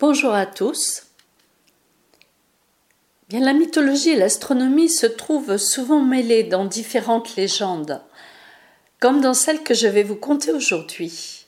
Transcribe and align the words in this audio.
Bonjour 0.00 0.32
à 0.32 0.46
tous. 0.46 1.06
Bien, 3.28 3.40
la 3.40 3.52
mythologie 3.52 4.10
et 4.10 4.16
l'astronomie 4.16 4.88
se 4.88 5.06
trouvent 5.06 5.56
souvent 5.56 6.00
mêlées 6.00 6.44
dans 6.44 6.66
différentes 6.66 7.34
légendes, 7.34 8.00
comme 9.00 9.20
dans 9.20 9.34
celle 9.34 9.64
que 9.64 9.74
je 9.74 9.88
vais 9.88 10.04
vous 10.04 10.14
conter 10.14 10.52
aujourd'hui. 10.52 11.46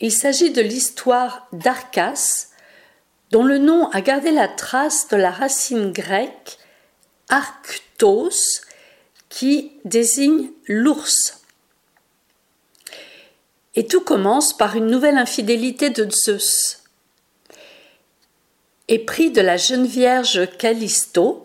Il 0.00 0.10
s'agit 0.10 0.50
de 0.50 0.60
l'histoire 0.60 1.46
d'Arcas, 1.52 2.48
dont 3.30 3.44
le 3.44 3.58
nom 3.58 3.88
a 3.90 4.00
gardé 4.00 4.32
la 4.32 4.48
trace 4.48 5.06
de 5.06 5.16
la 5.16 5.30
racine 5.30 5.92
grecque 5.92 6.58
arctos, 7.28 8.64
qui 9.28 9.70
désigne 9.84 10.50
l'ours. 10.66 11.45
Et 13.76 13.86
tout 13.86 14.00
commence 14.00 14.56
par 14.56 14.74
une 14.74 14.86
nouvelle 14.86 15.18
infidélité 15.18 15.90
de 15.90 16.10
Zeus. 16.10 16.82
Épris 18.88 19.30
de 19.30 19.42
la 19.42 19.58
jeune 19.58 19.86
vierge 19.86 20.48
Callisto, 20.56 21.44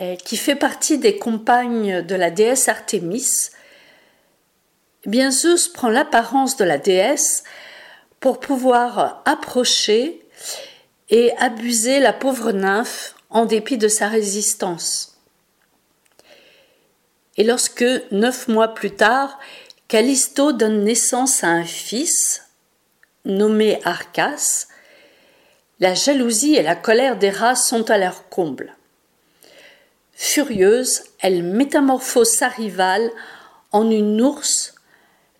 eh, 0.00 0.16
qui 0.16 0.38
fait 0.38 0.56
partie 0.56 0.96
des 0.96 1.18
compagnes 1.18 2.00
de 2.00 2.14
la 2.14 2.30
déesse 2.30 2.68
Artémis, 2.68 3.50
eh 5.04 5.10
bien 5.10 5.30
Zeus 5.30 5.68
prend 5.68 5.90
l'apparence 5.90 6.56
de 6.56 6.64
la 6.64 6.78
déesse 6.78 7.44
pour 8.18 8.40
pouvoir 8.40 9.22
approcher 9.26 10.24
et 11.10 11.32
abuser 11.36 12.00
la 12.00 12.14
pauvre 12.14 12.52
nymphe 12.52 13.14
en 13.28 13.44
dépit 13.44 13.76
de 13.76 13.88
sa 13.88 14.08
résistance. 14.08 15.18
Et 17.36 17.44
lorsque, 17.44 17.84
neuf 18.10 18.48
mois 18.48 18.68
plus 18.68 18.90
tard, 18.90 19.38
Callisto 19.90 20.52
donne 20.52 20.84
naissance 20.84 21.42
à 21.42 21.48
un 21.48 21.64
fils, 21.64 22.44
nommé 23.24 23.80
Arcas. 23.84 24.68
La 25.80 25.94
jalousie 25.94 26.54
et 26.54 26.62
la 26.62 26.76
colère 26.76 27.16
d'Héra 27.16 27.56
sont 27.56 27.90
à 27.90 27.98
leur 27.98 28.28
comble. 28.28 28.76
Furieuse, 30.12 31.02
elle 31.18 31.42
métamorphose 31.42 32.30
sa 32.30 32.46
rivale 32.46 33.10
en 33.72 33.90
une 33.90 34.20
ours 34.20 34.76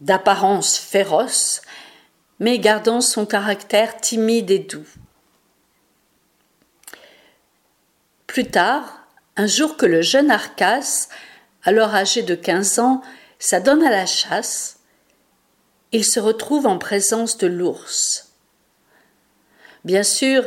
d'apparence 0.00 0.78
féroce, 0.78 1.62
mais 2.40 2.58
gardant 2.58 3.00
son 3.00 3.26
caractère 3.26 4.00
timide 4.00 4.50
et 4.50 4.58
doux. 4.58 4.88
Plus 8.26 8.50
tard, 8.50 9.06
un 9.36 9.46
jour 9.46 9.76
que 9.76 9.86
le 9.86 10.02
jeune 10.02 10.32
Arcas, 10.32 11.06
alors 11.62 11.94
âgé 11.94 12.24
de 12.24 12.34
quinze 12.34 12.80
ans, 12.80 13.00
s'adonne 13.40 13.82
à 13.82 13.90
la 13.90 14.06
chasse, 14.06 14.78
il 15.90 16.04
se 16.04 16.20
retrouve 16.20 16.66
en 16.66 16.78
présence 16.78 17.36
de 17.38 17.48
l'ours. 17.48 18.32
Bien 19.84 20.04
sûr, 20.04 20.46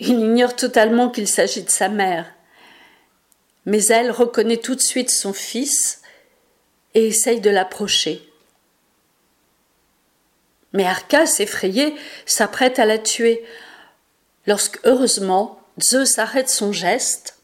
il 0.00 0.18
ignore 0.18 0.56
totalement 0.56 1.10
qu'il 1.10 1.28
s'agit 1.28 1.62
de 1.62 1.70
sa 1.70 1.88
mère, 1.88 2.26
mais 3.66 3.84
elle 3.86 4.10
reconnaît 4.10 4.56
tout 4.56 4.74
de 4.74 4.80
suite 4.80 5.10
son 5.10 5.32
fils 5.32 6.00
et 6.94 7.06
essaye 7.06 7.40
de 7.40 7.50
l'approcher. 7.50 8.26
Mais 10.72 10.86
Arcas, 10.86 11.36
effrayé, 11.40 11.94
s'apprête 12.26 12.78
à 12.78 12.86
la 12.86 12.98
tuer, 12.98 13.44
lorsque, 14.46 14.80
heureusement, 14.84 15.60
Zeus 15.80 16.18
arrête 16.18 16.48
son 16.48 16.72
geste 16.72 17.36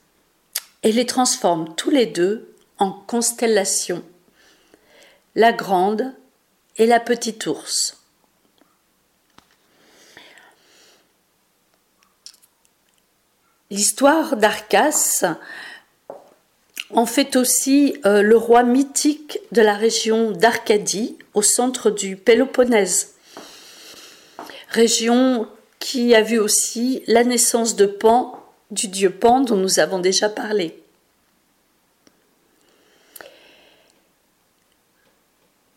et 0.83 0.93
les 0.93 1.07
transforme 1.07 1.75
tous 1.77 1.91
les 1.91 2.07
deux 2.07 2.55
en 2.79 2.93
constellations 2.93 4.05
la 5.37 5.53
grande 5.53 6.15
et 6.79 6.87
la 6.87 6.99
petite 6.99 7.47
ours. 7.47 7.99
L'histoire 13.71 14.37
d'Arcas 14.37 15.25
en 16.91 17.05
fait 17.05 17.37
aussi 17.37 17.97
euh, 18.07 18.23
le 18.23 18.37
roi 18.37 18.63
mythique 18.63 19.39
de 19.53 19.61
la 19.61 19.75
région 19.75 20.31
d'Arcadie, 20.31 21.19
au 21.35 21.43
centre 21.43 21.91
du 21.91 22.17
Péloponnèse, 22.17 23.15
région 24.71 25.49
qui 25.81 26.15
a 26.15 26.23
vu 26.23 26.39
aussi 26.39 27.03
la 27.07 27.25
naissance 27.25 27.77
de 27.77 27.87
Pan, 27.87 28.43
du 28.71 28.89
dieu 28.89 29.11
Pan 29.11 29.41
dont 29.41 29.57
nous 29.57 29.81
avons 29.81 29.99
déjà 29.99 30.31
parlé. 30.31 30.81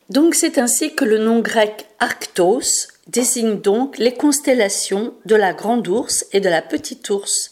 Donc 0.10 0.34
c'est 0.34 0.58
ainsi 0.58 0.96
que 0.96 1.06
le 1.06 1.20
nom 1.20 1.40
grec 1.40 1.86
Arctos 2.00 2.88
désigne 3.08 3.62
donc 3.62 4.00
les 4.00 4.14
constellations 4.14 5.14
de 5.26 5.36
la 5.36 5.54
grande 5.54 5.88
ours 5.88 6.26
et 6.34 6.40
de 6.40 6.50
la 6.50 6.64
petite 6.64 7.10
ours, 7.12 7.52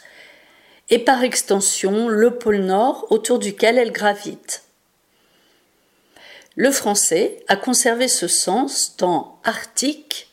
et 0.90 1.00
par 1.00 1.24
extension 1.24 2.08
le 2.08 2.38
pôle 2.38 2.62
nord 2.62 3.06
autour 3.12 3.38
duquel 3.38 3.78
elle 3.78 3.92
gravite. 3.92 4.64
Le 6.56 6.72
français 6.72 7.44
a 7.48 7.56
conservé 7.56 8.08
ce 8.08 8.28
sens 8.28 8.98
dans 8.98 9.40
arctique, 9.44 10.32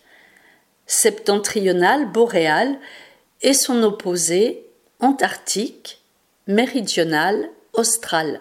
septentrional, 0.86 2.10
boréal, 2.10 2.78
et 3.42 3.52
son 3.52 3.82
opposé 3.82 4.66
antarctique, 5.00 6.00
méridional, 6.46 7.50
austral. 7.74 8.40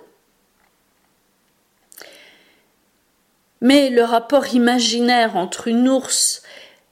Mais 3.64 3.90
le 3.90 4.04
rapport 4.04 4.54
imaginaire 4.54 5.38
entre 5.38 5.70
une 5.70 5.88
ours 5.88 6.44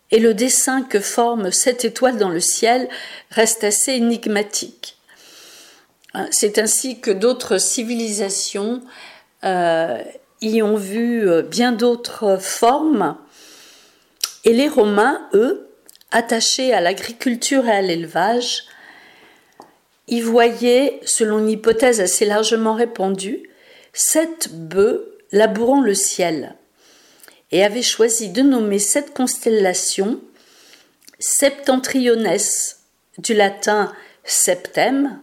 et 0.09 0.19
le 0.19 0.33
dessin 0.33 0.81
que 0.81 1.01
forme 1.01 1.51
cette 1.51 1.83
étoile 1.83 2.17
dans 2.17 2.29
le 2.29 2.39
ciel 2.39 2.87
reste 3.29 3.65
assez 3.65 3.91
énigmatique. 3.91 4.97
Hein, 6.13 6.27
c'est 6.31 6.57
ainsi 6.57 7.01
que 7.01 7.11
d'autres 7.11 7.57
civilisations 7.57 8.81
euh, 9.43 10.01
y 10.41 10.61
ont 10.61 10.77
vu 10.77 11.29
euh, 11.29 11.41
bien 11.41 11.73
d'autres 11.73 12.37
formes, 12.37 13.17
et 14.45 14.53
les 14.53 14.69
Romains, 14.69 15.29
eux, 15.33 15.69
attachés 16.11 16.73
à 16.73 16.79
l'agriculture 16.79 17.67
et 17.67 17.71
à 17.71 17.81
l'élevage, 17.81 18.63
y 20.07 20.21
voyaient, 20.21 21.01
selon 21.05 21.39
une 21.39 21.49
hypothèse 21.49 21.99
assez 21.99 22.25
largement 22.25 22.75
répandue, 22.75 23.49
sept 23.93 24.49
bœufs 24.53 25.17
labourant 25.33 25.81
le 25.81 25.93
ciel 25.93 26.55
et 27.51 27.63
avait 27.63 27.81
choisi 27.81 28.29
de 28.29 28.41
nommer 28.41 28.79
cette 28.79 29.13
constellation 29.13 30.21
Septentriones, 31.19 32.37
du 33.19 33.35
latin 33.35 33.93
septem, 34.23 35.19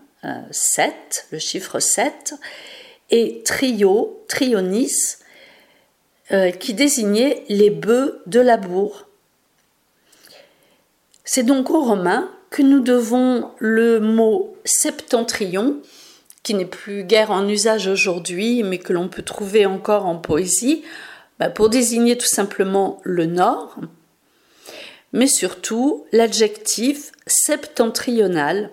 7, 0.51 0.85
euh, 0.85 1.27
le 1.33 1.39
chiffre 1.39 1.81
7, 1.81 2.35
et 3.11 3.43
trio, 3.45 4.25
trionis, 4.29 5.17
euh, 6.31 6.51
qui 6.51 6.75
désignait 6.75 7.45
les 7.49 7.71
bœufs 7.71 8.23
de 8.27 8.39
labour. 8.39 9.09
C'est 11.25 11.43
donc 11.43 11.71
aux 11.71 11.83
Romains 11.83 12.31
que 12.51 12.63
nous 12.63 12.81
devons 12.81 13.51
le 13.59 13.99
mot 13.99 14.57
septentrion, 14.65 15.81
qui 16.43 16.55
n'est 16.55 16.65
plus 16.65 17.05
guère 17.05 17.31
en 17.31 17.49
usage 17.49 17.89
aujourd'hui, 17.89 18.63
mais 18.63 18.79
que 18.79 18.93
l'on 18.93 19.09
peut 19.09 19.23
trouver 19.23 19.67
encore 19.67 20.07
en 20.07 20.17
poésie, 20.17 20.85
bah, 21.39 21.51
pour 21.51 21.69
désigner 21.69 22.19
tout 22.19 22.27
simplement 22.27 23.01
le 23.05 23.27
nord, 23.27 23.77
mais 25.13 25.27
surtout 25.27 26.07
l'adjectif 26.13 27.13
septentrional, 27.27 28.71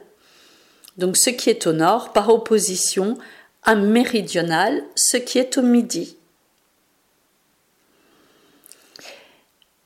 donc 0.98 1.18
ce 1.18 1.30
qui 1.30 1.50
est 1.50 1.68
au 1.68 1.74
nord, 1.74 2.14
par 2.14 2.30
opposition 2.30 3.18
à 3.64 3.76
méridional, 3.76 4.84
ce 4.96 5.18
qui 5.18 5.40
est 5.40 5.58
au 5.58 5.62
midi. 5.62 6.18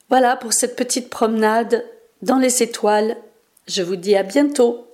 Voilà 0.09 0.35
pour 0.35 0.53
cette 0.53 0.75
petite 0.75 1.09
promenade 1.09 1.85
dans 2.21 2.37
les 2.37 2.63
étoiles. 2.63 3.15
Je 3.67 3.83
vous 3.83 3.95
dis 3.95 4.15
à 4.15 4.23
bientôt. 4.23 4.88